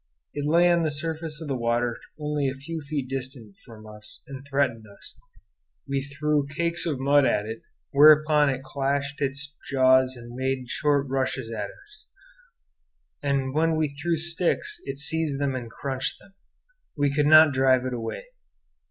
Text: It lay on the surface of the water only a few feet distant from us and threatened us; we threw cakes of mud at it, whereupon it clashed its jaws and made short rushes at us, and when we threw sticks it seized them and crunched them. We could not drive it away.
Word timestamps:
It 0.33 0.47
lay 0.49 0.67
on 0.71 0.81
the 0.81 0.89
surface 0.89 1.39
of 1.41 1.47
the 1.47 1.55
water 1.55 1.99
only 2.19 2.49
a 2.49 2.55
few 2.55 2.81
feet 2.81 3.07
distant 3.07 3.55
from 3.63 3.85
us 3.85 4.23
and 4.27 4.43
threatened 4.43 4.85
us; 4.87 5.15
we 5.87 6.01
threw 6.01 6.47
cakes 6.47 6.87
of 6.87 6.99
mud 6.99 7.23
at 7.23 7.45
it, 7.45 7.61
whereupon 7.91 8.49
it 8.49 8.63
clashed 8.63 9.21
its 9.21 9.55
jaws 9.69 10.15
and 10.17 10.33
made 10.33 10.69
short 10.71 11.07
rushes 11.07 11.51
at 11.51 11.69
us, 11.69 12.07
and 13.21 13.53
when 13.53 13.75
we 13.75 13.89
threw 13.89 14.17
sticks 14.17 14.81
it 14.85 14.97
seized 14.97 15.39
them 15.39 15.53
and 15.53 15.69
crunched 15.69 16.17
them. 16.19 16.33
We 16.97 17.13
could 17.13 17.27
not 17.27 17.53
drive 17.53 17.85
it 17.85 17.93
away. 17.93 18.23